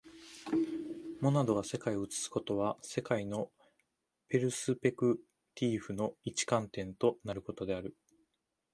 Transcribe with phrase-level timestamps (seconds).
[1.19, 3.51] モナドが世界を映すことは、世界の
[4.29, 5.19] ペルスペク
[5.53, 7.95] ティーフの一観点となることである。